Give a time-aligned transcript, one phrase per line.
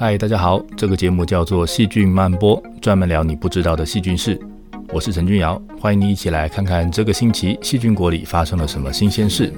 [0.00, 4.40] 嗨，大家好，这个节目叫做《细菌漫播》，专门聊你不知道的细菌事。
[4.90, 9.52] 我是陈君尧，欢迎你一起来看看这个星期细菌国里发生了什么新鲜事。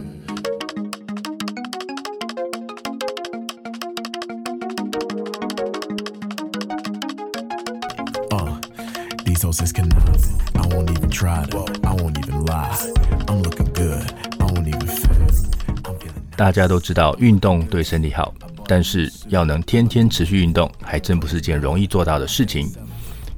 [16.34, 18.32] 大家都知道运动对身体好，
[18.66, 22.68] 但是要能天天持续运动，还真不是件容易做到的事情。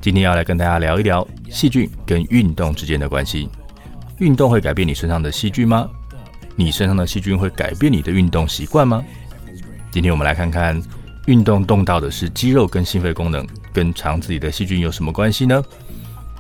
[0.01, 3.47] 今天要来跟大家聊一聊细菌跟运动之间的关系。
[4.19, 5.87] 运动会改变你身上的细菌吗？
[6.57, 9.05] 你身上的细菌会改变你的运动习惯吗？
[9.91, 10.83] 今天我们来看看，
[11.27, 15.63] 运动动到的是肌肉跟心肺功能，跟肠子里的细菌有什么关系呢？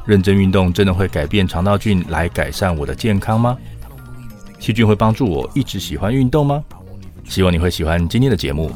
[0.06, 3.54] 认真运动真的会改变肠道菌来改善我的健康吗？
[4.58, 6.64] 细菌会帮助我一直喜欢运动吗？
[7.28, 8.72] 希望你会喜欢今天的节目。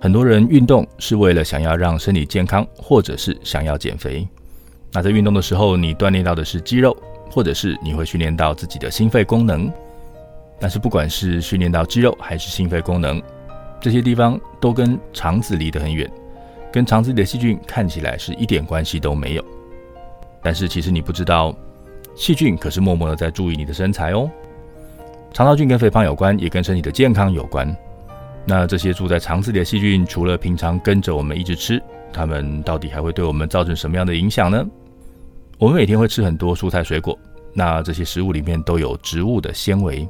[0.00, 4.26] 很多人运动是为了想要让身体健康，或者是想要减肥。
[4.92, 6.96] 那在运动的时候，你锻炼到的是肌肉，
[7.30, 9.70] 或者是你会训练到自己的心肺功能。
[10.60, 13.20] 但是不管是训练到肌肉还是心肺功能，
[13.80, 16.10] 这些地方都跟肠子离得很远，
[16.72, 19.44] 跟肠子里的细菌看起来是一点关系都没有。
[20.42, 21.54] 但是其实你不知道，
[22.14, 24.30] 细菌可是默默的在注意你的身材哦。
[25.32, 27.76] 肠道菌跟肥胖有关，也跟身体的健康有关。
[28.46, 34.64] 那这些住在肠子里的细菌，除了平常跟着我们一直吃，它们到底还会对我们造成什么样的影响呢？
[35.58, 37.18] 我们每天会吃很多蔬菜水果，
[37.52, 40.06] 那这些食物里面都有植物的纤维。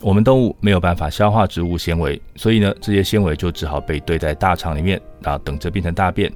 [0.00, 6.32] 我们动物没有办法消化植物纤维，所以呢，这些纤维就只好被堆在大肠里面，啊，等着变成大便。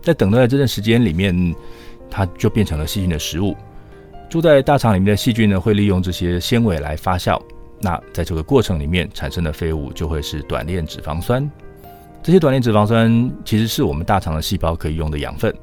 [0.00, 1.54] 在等待的这段时间里面，
[2.08, 3.54] 它就变成了细菌的食物。
[4.30, 7.40] 住在大肠里面的细菌呢，会利用这些纤维来发酵。
[7.80, 11.50] 那在这个过程里面产生的废物就会是短链脂肪酸，
[12.22, 15.54] 这些短链脂肪酸其实是我们大肠的细胞可以用的养分。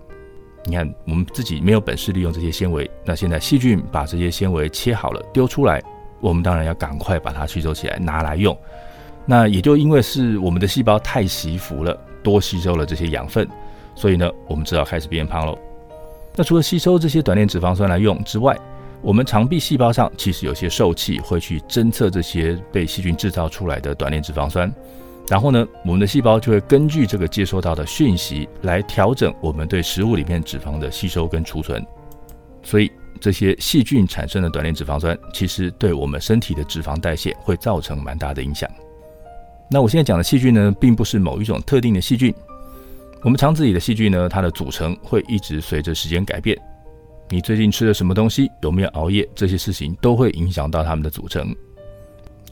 [0.68, 5.82] 你看，我们自己没有本事利用这些纤维，那现在细菌把这些纤维切好了丢出来，
[6.20, 8.58] 我们当然要赶快把它吸收起来拿来用。
[9.28, 13.48] 那也就因为是我们的细胞太习福了，多吸收了这些养分，
[13.94, 15.58] 所以呢，我们只好开始变胖喽。
[16.36, 18.58] 那除了吸收这些短链脂肪酸来用之外，
[19.02, 24.74] 我们肠壁细胞上其实有些受器会去侦测这些被细菌制造出来的短链脂肪酸，
[25.28, 31.84] 然后呢，我们的细胞就会根据这个接收到的讯息来调整我们对食物里面脂肪的吸收跟储存。
[32.62, 38.70] 所以这些细菌产生的短链脂肪酸，其实对我们身体的脂肪代谢会造成蛮大的影响。
[39.70, 42.32] 那我现在讲的细菌呢，并不是某一种特定的细菌，
[43.24, 46.56] 我们肠子里的细菌呢，它的组成会一直随着时间改变。
[47.30, 48.48] 你最近吃了什么东西？
[48.62, 49.28] 有没有熬夜？
[49.34, 51.56] 这些事情都会影响到它们的组成。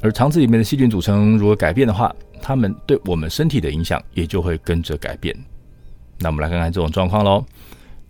[0.02, 2.14] 而肠子里面的细菌组成如果改变的话，
[2.46, 5.34] 它们对我们身体的影响也就会跟着改变。
[6.20, 7.44] 那我们来看看这种状况喽。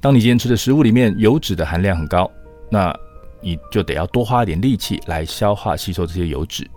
[0.02, 2.30] 当你今天吃的食物里面油脂的含量很高，
[2.70, 2.94] 那
[3.42, 6.68] 你就得要多花一点力气来消化吸收这些油脂，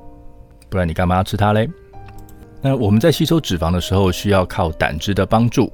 [0.68, 1.66] 不然你干嘛要吃它嘞？
[2.60, 5.72] 那我们在吸收脂肪的时候，需要靠胆汁的帮助。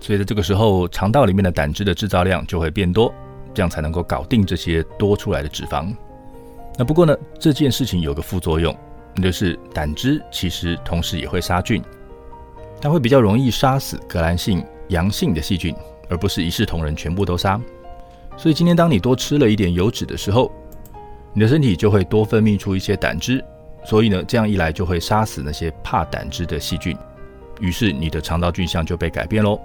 [0.00, 3.14] 所以在这个时候，肠道里面的胆汁的制造量就会变多，
[3.54, 5.94] 这样才能够搞定这些多出来的脂肪。
[6.76, 8.76] 那不过呢，这件事情有个副作用，
[9.14, 11.82] 那就是胆汁其实同时也会杀菌，
[12.80, 15.74] 它会比较容易杀死革兰性阳性的细菌，
[16.08, 17.60] 而不是一视同仁全部都杀。
[18.36, 20.52] 所以今天当你多吃了一点油脂的时候，
[21.32, 23.44] 你的身体就会多分泌出一些胆汁，
[23.84, 26.96] 所以呢，这样一来就会杀死那些怕胆汁的细菌，
[27.60, 29.60] 于是你的肠道菌相就被改变喽。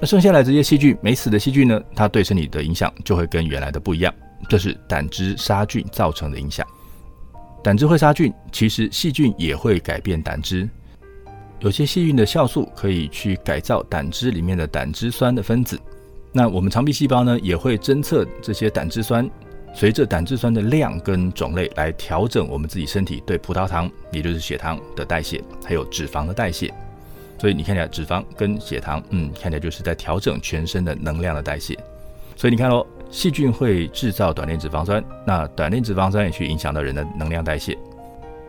[0.00, 4.14] 那剩下来这些细菌没死的细菌呢，它对身体的影响就会跟原来的不一样，
[4.48, 6.66] 这是胆汁杀菌造成的影响。
[7.62, 10.68] 胆汁会杀菌，其实细菌也会改变胆汁。
[11.60, 15.78] 有些细菌的酵素可以去改造胆汁里面的胆汁酸的分子。
[16.32, 19.28] 那我们肠壁细胞呢，也会侦测这些胆汁酸，
[19.74, 26.72] 随着胆汁酸的量跟种类来调整我们自己身体对葡萄糖，也就是血糖的代谢，还有脂肪的代谢。
[27.40, 31.76] 所以你看起来脂肪跟血糖，嗯，看起来就是在调整全身的能量的代谢。
[32.36, 37.76] 所以你看喽，细菌会制造短链脂肪酸，那短链脂肪酸也去影响到人的能量代谢。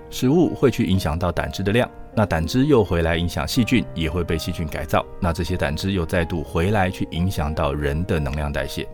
[0.10, 5.06] 食物会去影响到胆汁的量，那胆汁又回来影响细菌，也会被细菌改造。
[5.22, 8.88] 那这些胆汁又再度回来去影响到人的能量代谢。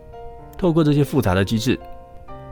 [0.58, 1.80] 透过这些复杂的机制，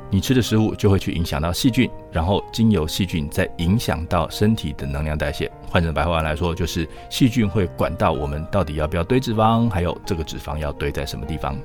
[0.10, 5.52] 你吃的食物就会去影响到细菌，然后经由细菌再影响到身体的能量代谢。
[5.70, 11.58] 换成白话来说，就是细菌会管到我们到底要不要堆脂肪，还有这个脂肪要堆在什么地方。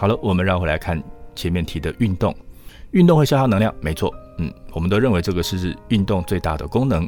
[0.00, 0.98] 好了，我们绕回来看
[1.36, 2.34] 前面提的运动，
[2.92, 4.10] 运动会消耗能量，没错。
[4.38, 7.06] 嗯，我们都认为这个是运动最大的功能，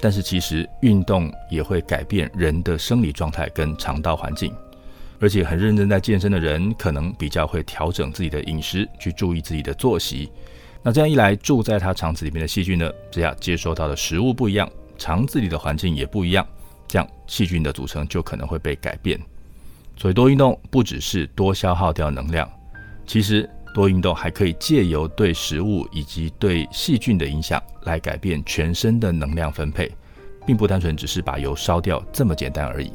[0.00, 4.54] 但是其实运动也会改变人的生理状态跟肠道环境，
[5.18, 10.30] 而且很认真在健身的人，可能比较会调整自己的饮食，去注意自己的作息。
[10.82, 16.46] 那这样一来，住在他肠子里面的细菌呢，只要接收到的食物不一样，肠子里的环境也不一样，
[16.86, 19.18] 这样细菌的组成就可能会被改变。
[20.00, 22.50] 所以多运动不只是多消耗掉能量，
[23.06, 23.48] 其实。
[23.72, 29.88] 多运动还可以借由对食物以及对细菌的影响来改变全身的能量分配，
[30.44, 32.90] 并不单纯只是把油烧掉这么简单而已。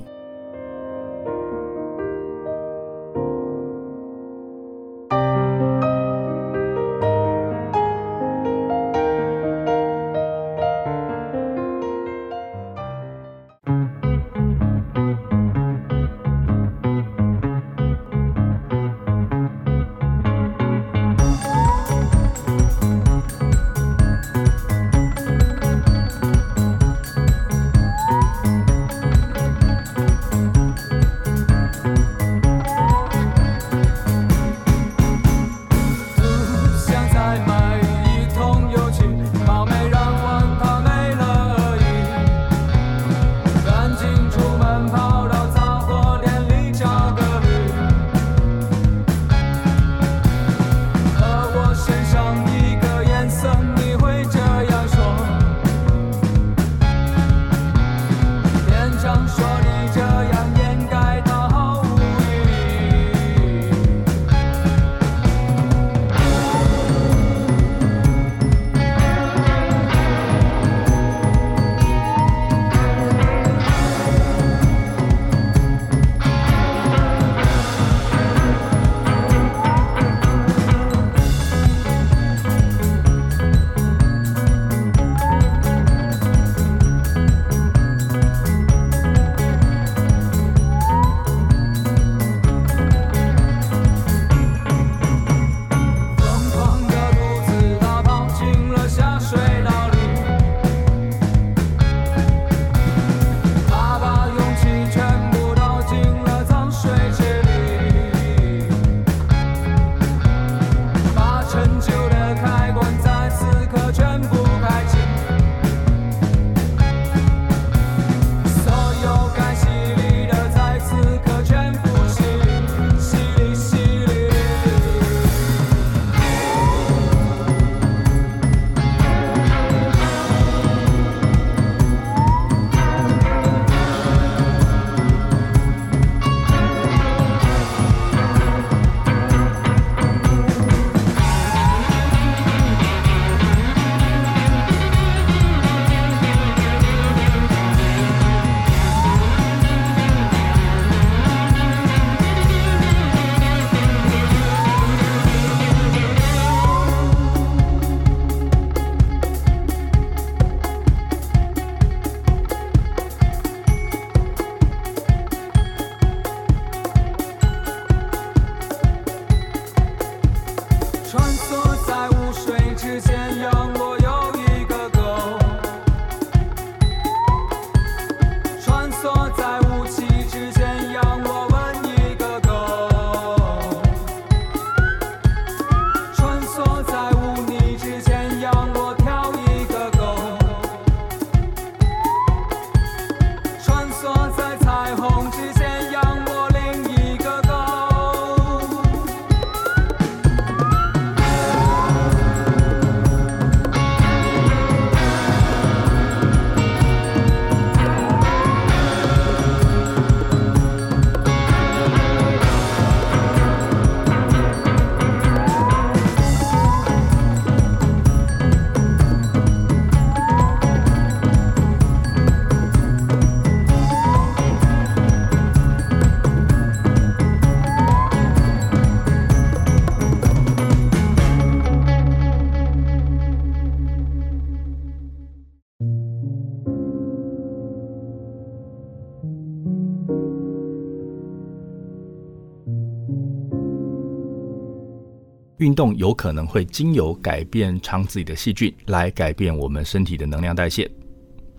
[245.65, 250.87] 运动有可能会经由改变肠子里的细菌来改变我们身体的能量代谢。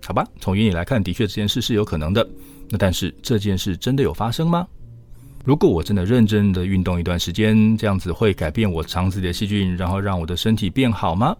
[0.01, 2.25] 好吧，从原理来看，的确这件事是有可能的。
[2.69, 4.65] 那但是这件事真的有发生吗？
[5.43, 11.35] 如果我真的认真的运动一段时间，这样子会改变我肠子里的细菌，然后让我的身体变好吗？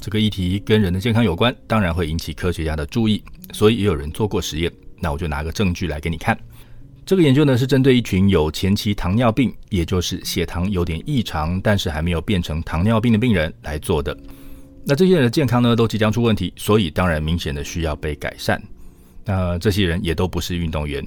[0.00, 3.22] 这个议题跟人的健康有关，当然会引起科学家的注意，
[3.52, 4.72] 所以也有人做过实验。
[4.98, 6.36] 那我就拿个证据来给你看。
[7.06, 14.16] 这个研究呢是针对一群有前期糖尿病，也就是血糖有点异常，但是还没有变成糖尿病的病人来做的。
[14.86, 18.62] 那这些人的健康呢都即将出问题，所以当然明显的需要被改善。
[19.22, 21.06] 那这些人也都不是运动员。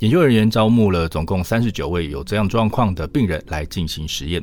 [0.00, 4.42] 研究人员招募了总共三十九位有这样状况的病人来进行实验。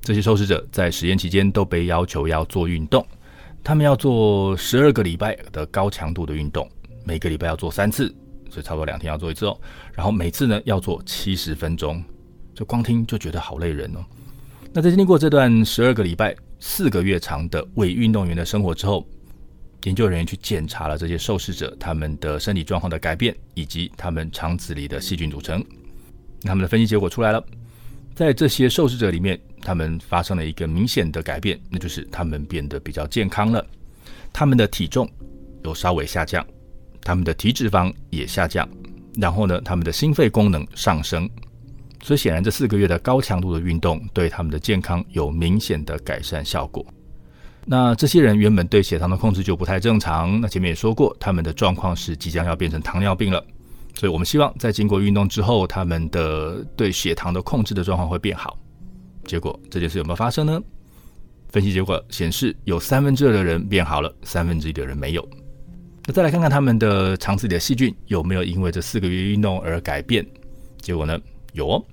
[0.00, 3.06] 这些受试者在实验期间都被要求要做运动，
[3.62, 6.68] 他们要做十二个礼拜的高强度的运动，
[7.04, 8.12] 每个礼拜要做三次。
[8.50, 9.58] 所以差不多两天要做一次哦，
[9.94, 12.02] 然后每次呢要做七十分钟，
[12.54, 14.04] 就光听就觉得好累人哦。
[14.72, 19.06] 那在经历过这段十二个礼拜、四个月长的伪运动员的生活之后，
[19.84, 25.64] 研究人员去检查了这些受试者他们的身体状况的改变，以及他们肠子里的细菌组成。
[26.42, 27.44] 他们的分析结果出来了，
[28.14, 33.64] 在这些受试者里面，他们发生了一个明显的改变，那就是他们变得比较健康了，
[34.32, 35.10] 他们的体重
[35.64, 36.46] 有稍微下降。
[37.02, 38.68] 他们的体脂肪也下降，
[39.18, 41.28] 然后呢，他们的心肺功能上升，
[42.02, 46.84] 所以显然这四个月的高强度的运动对他们的健康有明显的改善效果。
[47.66, 53.44] 那这些人原本对血糖的控制就不太正常，那前面也说过，他们的状况是即将要变成糖尿病了，
[53.94, 58.58] 所以我们希望在经过运动之后，他们的对血糖的控制的状况会变好。
[59.24, 60.60] 结果这件事有没有发生呢？
[61.50, 65.28] 分析结果显示，有三分之二的人变好了，三分之一的人没有。
[66.10, 70.26] 再来看看他们的肠子里的细菌有没有因为这四个月运动而改变？
[70.80, 71.18] 结果呢，
[71.52, 71.84] 有哦，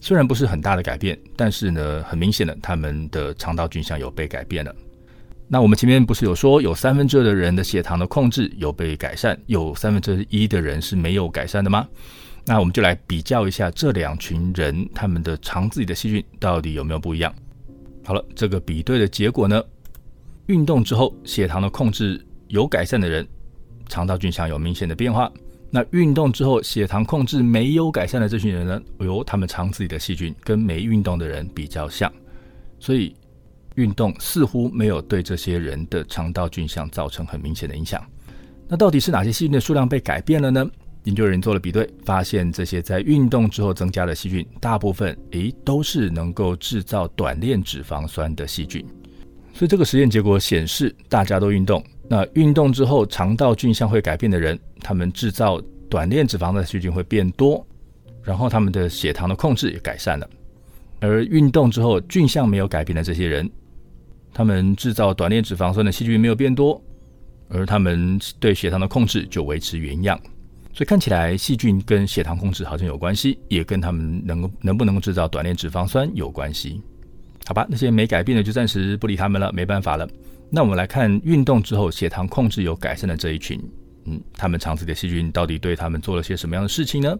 [0.00, 4.74] 虽然不是很大的改变，但是呢，很明显的，他们的肠道菌相有被改变了。
[5.46, 11.86] 那我们前面不是有说，有三分之二的人的血糖的控制有被改善，有三分之一的人是没有改善的吗？
[12.44, 17.32] 那我们就来比较一下这两群人他们的肠子里的细菌到底有没有不一样。
[18.04, 19.62] 好了，这个比对的结果呢，
[20.46, 23.26] 运动之后血糖的控制有改善的人。
[23.88, 25.30] 肠道菌相有明显的变化。
[25.70, 28.80] 那运动之后血糖控制没有改善的这群人呢？
[29.00, 32.12] 由他们肠子里的细菌跟没运动的人比较像，
[32.78, 33.16] 所以
[33.74, 38.00] 运动似乎没有对这些人的肠道菌相造成很明显的影响。
[38.68, 40.64] 那到底是哪些细菌的数量被改变了呢？
[41.02, 48.86] 研究人员做了比对，发现这些在运动之后增加的细菌，大部分诶都是能够制造短链脂肪酸的细菌。
[49.52, 51.84] 所以这个实验结果显示，大家都运动。
[52.08, 57.66] 那运动之后，肠道菌相会改变的人，他们制造短链脂肪的细菌会变多，
[58.22, 60.28] 然后他们的血糖的控制也改善了。
[61.00, 63.50] 而运动之后菌相没有改变的这些人，
[64.32, 66.80] 他们制造短链脂肪酸的细菌没有变多，
[67.48, 70.18] 而他们对血糖的控制就维持原样。
[70.72, 76.82] 所以看起来细菌跟血糖控制好像有关系，也跟他们能够能不能够制造短链脂肪酸有关系。
[77.46, 80.08] 好吧，那些没改变的就暂时不理他们了，没办法了。
[80.50, 83.60] 那我们来看运动之后血糖控制有改善的这一群，
[84.04, 87.16] 嗯，他们肠子里的细菌到底对他们做了些什么样的事情呢？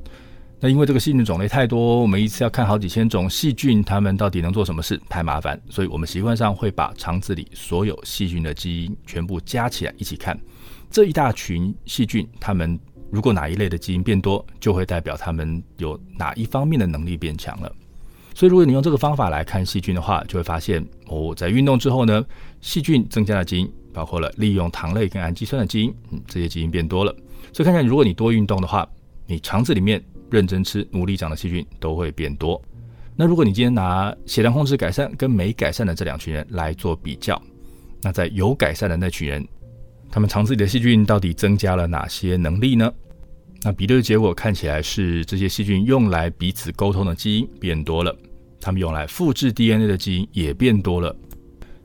[0.61, 10.39] 那因为这个细菌种类太多，我们一次要看好几千种细菌，他们到底能做什么事太麻烦，所以我们习惯上会把肠子里所有细菌的基因全部加起来一起看。
[10.91, 12.79] 这一大群细菌，他们
[13.11, 17.71] 如果哪一类的基因变多，就会代表他们有哪一方面的能力变强了。
[18.35, 22.25] 所以，如果你用这个方法来看细菌的话，就会发现哦，在运动之后呢，
[22.61, 27.15] 细菌增加的基因包括了利用糖类跟氨基酸的基因，嗯，这些基因变多了。
[27.53, 28.87] 所以看看，如果你多运动的话，
[29.27, 32.61] 你肠子里面认真吃、努力长的细菌都会变多。
[33.15, 37.41] 那如果你今天拿血糖控制改善跟没改善的这两群人来做比较，
[38.03, 39.47] 那在有改善的那群人，
[40.11, 42.93] 他们肠子里的细菌到底增加了哪些能力呢？
[43.65, 48.15] 那比对的结果看起来是这些细菌用来彼此沟通的基因变多了，
[48.61, 51.17] 它们用来复制 DNA 的基因也变多了。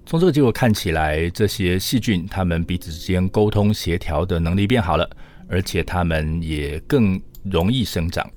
[0.06, 5.10] 从这个结果看起来，这些细菌它们彼此之间沟通协调的能力变好了，
[5.48, 8.30] 而且它们也更容易生长。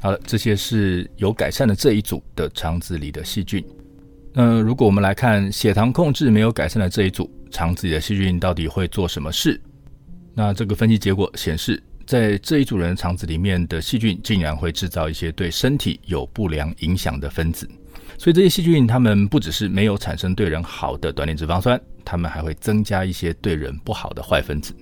[0.00, 3.62] 好了，这些是有改善的这一组的肠子里的细菌。
[4.32, 9.60] 那如果我们来看血糖控制没有改善的这一组肠子里的细菌到底会做什么事？
[10.34, 11.82] 那这个分析结果显示。
[12.12, 17.66] 在这一组人肠子里面的细菌，竟然会制造一些对身体有不良影响的分子。
[18.18, 24.74] 所以这些细菌，它们不只是没有产生对人好的短链脂肪酸，它们还会增加一些对人不好的坏分子。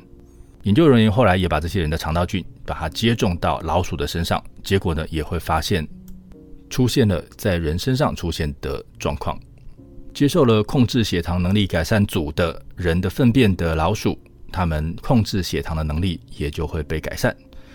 [0.65, 5.87] 研究人员后来也把这些人的肠道菌，把它接种到老鼠的身上，结果呢，也会发现
[6.69, 9.39] 出现了在人身上出现的状况。
[10.13, 14.19] 接受了控制血糖能力改善组的人的粪便的老鼠，
[14.53, 17.35] 他们控制血糖的能力也就会被改善。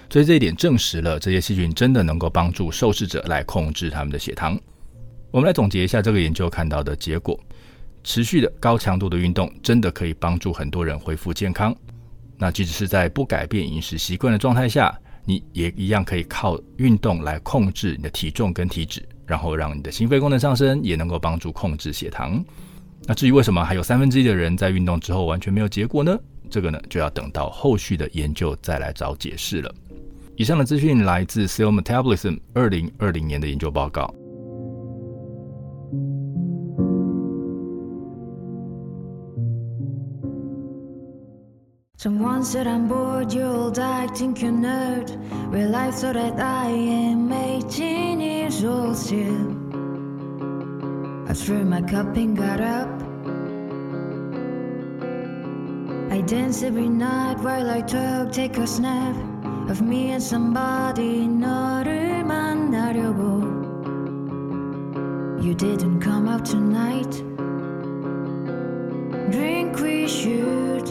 [0.10, 4.60] 所以这一点证实了这些细菌真的能够帮助受试者来控制他们的血糖。
[5.32, 7.38] 我们来总结一下这个研究看到的结果：
[8.03, 11.75] 持续的高强度的运动真的可以帮助很多人恢复健康。
[12.38, 22.44] 那即使是在不改变饮食习惯的状态下，你也一样可以靠运动来控制你的体重跟体脂，然后让你的心肺功能上升，也能够帮助控制血糖。
[23.08, 26.17] 那至于为什么还有三分之一的人在运动之后完全没有结果呢？
[26.55, 29.75] 这个呢就要等到后续的研究再来找解释了。
[30.38, 34.15] 以上的资讯来自 Cell Metabolism 二零二零年的研究报告。
[56.30, 59.16] dance every night while I talk, take a snap
[59.69, 63.60] of me and somebody 너를 만나려고.
[65.43, 67.10] You didn't come out tonight.
[69.30, 70.86] Drink we should.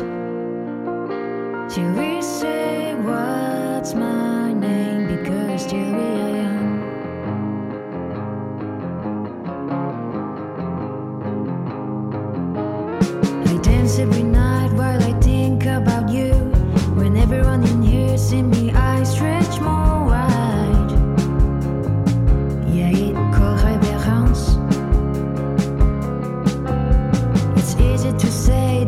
[1.69, 6.42] Till we say what's my name because still we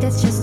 [0.07, 0.36] it's just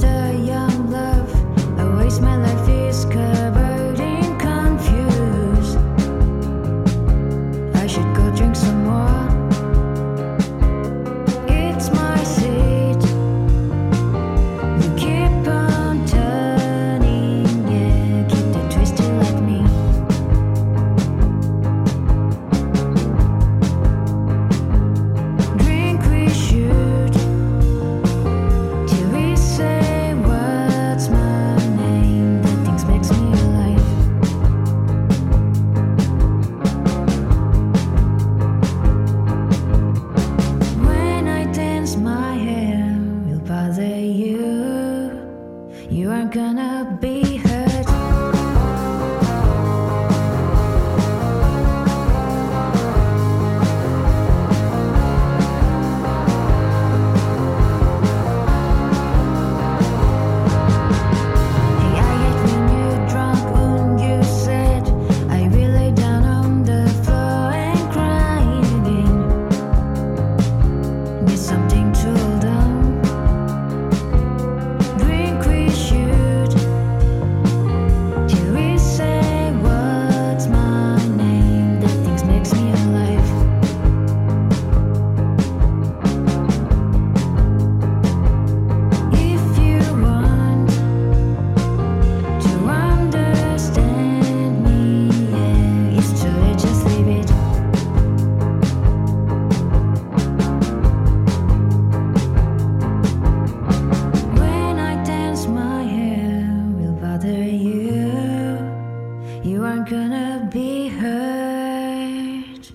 [109.65, 112.71] aren't gonna be hurt.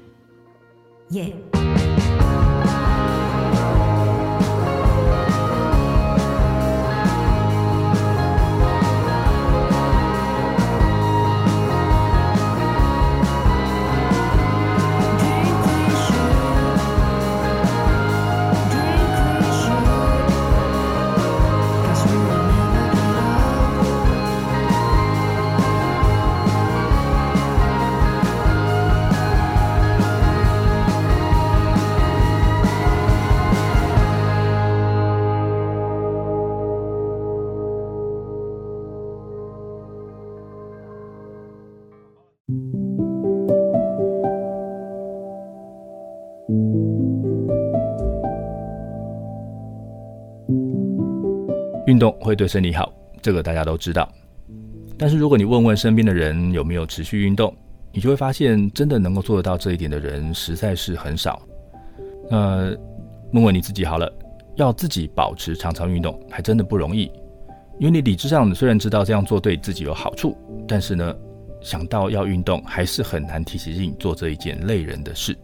[1.11, 1.48] Yeah.
[51.89, 54.07] 运动会对身体好”，这个大家都知道。
[54.99, 57.55] 但是如果你问问身边的人有没有持续运动，
[57.93, 61.41] 你就会发现，真的能够做得到这一点的人实在是很少。
[62.31, 62.71] 那
[63.33, 64.13] 问问你自己好了，
[64.57, 67.11] 要自己保持常常运动，还真的不容易。
[67.79, 71.15] 因为你理智上虽然知道这样做对自己有好处，但是呢，
[71.63, 75.35] 想到要运动，还是很难提起劲做这一件累人的事。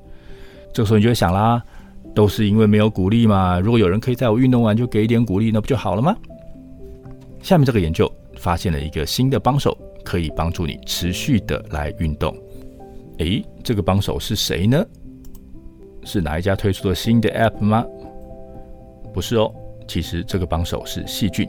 [0.75, 1.63] 这个时候你就会想啦，
[2.15, 3.59] 都是因为没有鼓励嘛。
[3.61, 6.15] 如果有人可以在我运动完就给一点鼓励，那不就好了吗？
[7.45, 12.35] 下面这个研究发现了一个新的帮手，可以帮助你持续的来运动。
[13.19, 14.83] 诶，这个帮手是谁呢？
[16.05, 17.85] 是哪一家推出的新的 App 吗？
[19.13, 19.55] 不是哦，
[19.87, 21.47] 其实这个帮手是细菌。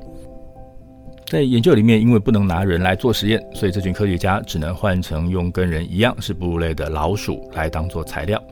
[1.27, 8.43] 在研究里面，因为不能拿人来做实验，所以这群科学家只能换成用跟人一样是哺乳类的老鼠来当做材料。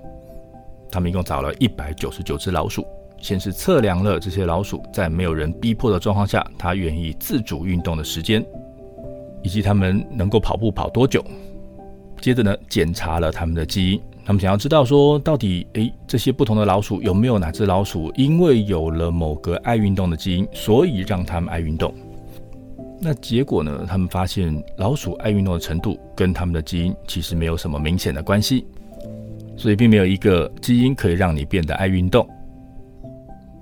[0.89, 2.87] 他们一共找了一百九十九只老鼠，
[3.23, 8.45] 先是测量了这些老鼠在没有人逼迫的状况下，它愿意自主运动的时间，
[9.41, 11.23] 以及它们能够跑步跑多久。
[12.19, 21.93] 接着呢，检查了它们的基因，他们想要知道说，到底诶这些不同的老鼠有没有哪只老鼠因为有了某个爱运动的基因，所以让它们爱运动。
[22.99, 23.85] 那结果呢？
[23.87, 28.65] 他们发现老鼠爱运动的程度跟他们的基因其实没有什么明显的关系，
[29.55, 32.27] 所以并没有一个基因可以让你变得爱运动。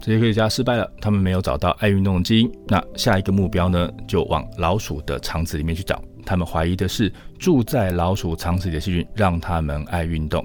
[0.01, 2.51] 这些科学家失败了，他们没有找到爱运动的基因。
[2.67, 3.87] 那下一个目标呢？
[4.07, 6.01] 就往老鼠的肠子里面去找。
[6.25, 10.43] 他们怀疑的是住在老鼠肠子里的细菌让他们爱运动。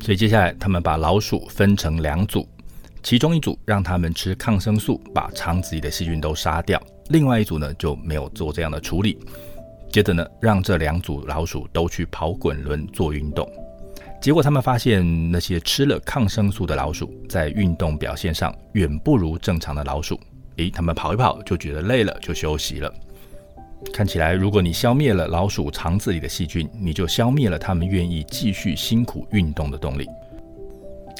[0.00, 2.48] 所以接下来他们把老鼠分成两组，
[3.02, 6.80] 其中一组让他们吃抗生素，把肠子里的细菌都杀掉。
[7.10, 9.18] 另外一组呢就没有做这样的处理，
[9.90, 13.46] 接着呢让这两组老鼠都去跑滚轮做运动，
[14.26, 20.18] 结果他们发现那些吃了抗生素的老鼠在运动表现上远不如正常的老鼠。
[20.56, 22.92] 诶，他们跑一跑就觉得累了，就休息了。
[23.94, 30.08] 看起来，如果你消灭了老鼠肠子里的细菌，你就消灭了他们愿意继续辛苦运动的动力。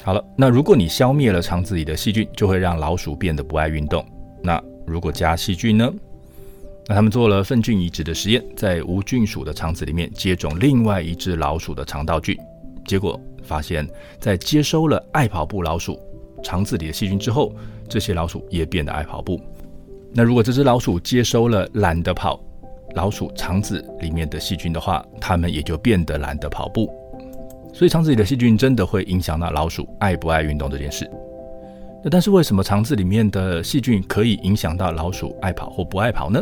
[0.03, 4.05] 好了，那如果你消灭了肠子里的细菌，就会让老鼠变得不爱运动。
[4.43, 5.89] 那如果加细菌呢？
[6.89, 12.37] 那他们做了粪菌移植的实验，在无菌鼠的肠子里面接种另外一只老鼠的肠道菌，
[12.87, 15.99] 结果发现，在接收了爱跑步老鼠
[16.41, 17.53] 肠子里的细菌之后，
[17.87, 19.39] 这些老鼠也变得爱跑步。
[20.13, 22.39] 那如果这只老鼠接收了懒得跑
[22.95, 26.89] 老鼠肠子里面的细菌的话，它们也就变得懒得跑步。
[27.73, 31.07] 所以肠子里的细菌真的会影响到老鼠爱不爱运动这件事。
[32.03, 36.41] 那但是为什么肠子里面的细菌可以影响到老鼠爱跑或不爱跑呢？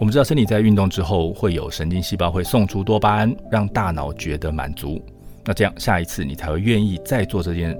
[0.00, 5.00] 我们知道身体在运动之后会有神经细胞会送出多巴胺，让大脑觉得满足。
[5.44, 7.78] 那这样下一次你才会愿意再做这件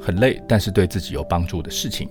[0.00, 2.08] 很累但是对自己有帮助的事情。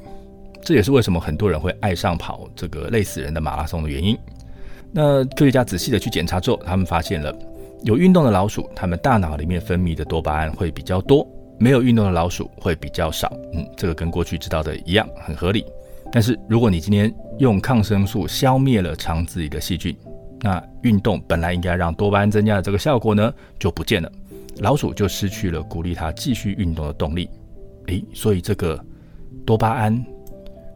[0.62, 4.18] 这也是为什么很多人会爱上跑这个累死人的马拉松的原因。
[4.92, 7.32] 那科学家仔细的去检查之后，他们发现了
[7.84, 11.28] 有运动的老鼠，他们大脑里面分泌的多巴胺会比较多。
[11.58, 15.64] 没有运动的老鼠会比较少，嗯，这个跟过去知道的一样，很合理。
[16.12, 19.96] 但是如果你今天用抗生素消灭了肠子里的细菌，
[20.42, 24.12] 那运动本来应该让多巴胺增加的这个效果呢，就不见了，
[24.60, 27.30] 老鼠就失去了鼓励它继续运动的动力。
[27.88, 28.84] 诶，所以这个
[29.46, 30.04] 多巴胺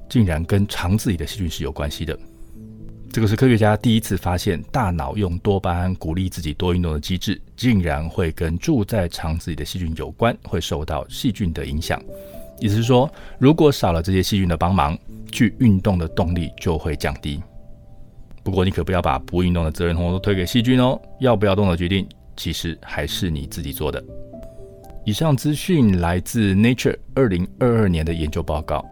[0.08, 2.18] 竟然跟肠子里的细菌是有关系的。
[3.12, 12.00] 这个是科学家第一次发现，大脑用多巴胺鼓励自己多运动的机制，竟然会跟住在肠子里的细菌有关，会受到细菌的影响。
[12.60, 14.96] 意思是说，如果少了这些细菌的帮忙，
[15.32, 17.42] 去运动的动力就会降低。
[18.44, 21.00] 不过，你可不要把不运动的责任统统都推给细菌哦。
[21.20, 22.08] 要不要动的决定，
[22.40, 24.02] 其实还是你自己做的。
[25.06, 28.86] 以上资讯来自 Nature 二零二二年的研究报告。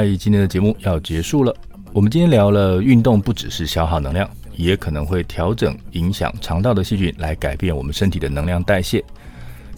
[0.00, 1.54] 嗨，今天的节目要结束了。
[1.92, 9.04] 我们今天聊了运动不只是消耗能量，也可能会调整影响肠道的细菌，来改变我们身体的能量代谢。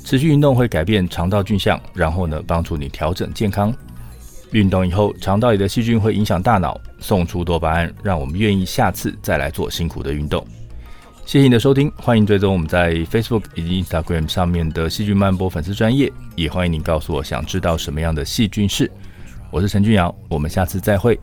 [0.05, 3.75] 持续运动会改变肠道菌相，然后呢，帮助你调整健康。
[4.53, 10.47] 运动以后，肠道里的细菌会影响大脑，送出多巴胺，让我们愿意下次再来做辛苦的运动。
[11.27, 18.89] 谢谢你的收听，欢迎追踪我们在 Facebook 以及 Instagram 上面的细菌漫播粉丝专业，也欢迎你告诉我想知道什么样的细菌是。
[19.53, 21.21] 我是陈俊尧，我们下次再会。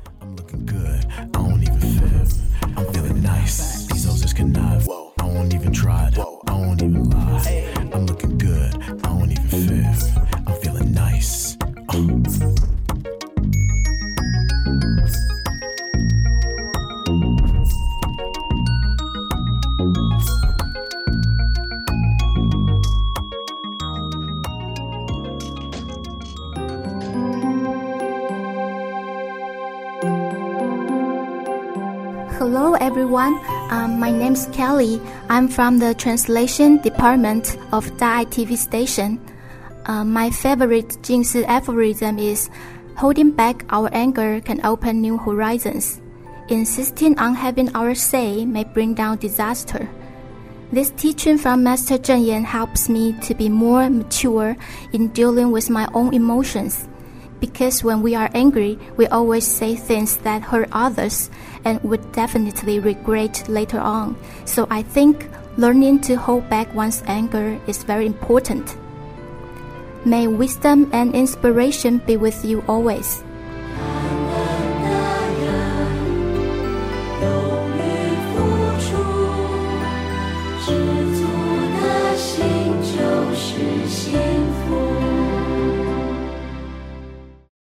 [32.39, 33.35] Hello everyone,
[33.69, 35.01] um, my name's Kelly.
[35.27, 39.19] I'm from the translation department of Dai TV station.
[39.85, 42.49] Uh, my favorite Jingsi aphorism is
[42.95, 45.99] holding back our anger can open new horizons.
[46.47, 49.89] Insisting on having our say may bring down disaster.
[50.71, 54.55] This teaching from Master Zheng Yan helps me to be more mature
[54.93, 56.87] in dealing with my own emotions
[57.39, 61.29] because when we are angry, we always say things that hurt others
[61.65, 64.15] and would definitely regret later on.
[64.45, 68.77] So I think learning to hold back one's anger is very important.
[70.05, 73.23] May wisdom and inspiration be with you always.